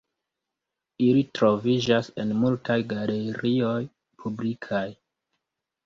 [1.07, 3.79] Ili troviĝas en multaj galerioj
[4.25, 4.87] publikaj.